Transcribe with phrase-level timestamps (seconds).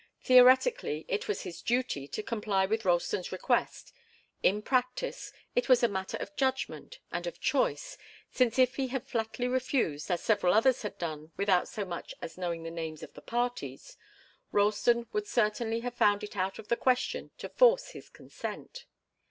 [0.19, 3.93] Theoretically, it was his duty to comply with Ralston's request.
[4.41, 7.99] In practice, it was a matter of judgment and of choice,
[8.31, 12.35] since if he had flatly refused, as several others had done without so much as
[12.35, 13.95] knowing the names of the parties,
[14.51, 18.87] Ralston would certainly have found it out of the question to force his consent.